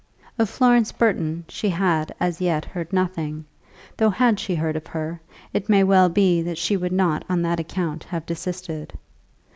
Of 0.39 0.49
Florence 0.49 0.91
Burton 0.91 1.45
she 1.47 1.69
had 1.69 2.11
as 2.19 2.41
yet 2.41 2.65
heard 2.65 2.91
nothing, 2.91 3.45
though 3.97 4.09
had 4.09 4.39
she 4.39 4.55
heard 4.55 4.75
of 4.75 4.87
her, 4.87 5.21
it 5.53 5.69
may 5.69 5.83
well 5.83 6.09
be 6.09 6.41
that 6.41 6.57
she 6.57 6.75
would 6.75 6.91
not 6.91 7.23
on 7.29 7.43
that 7.43 7.59
account 7.59 8.05
have 8.05 8.25
desisted. 8.25 8.97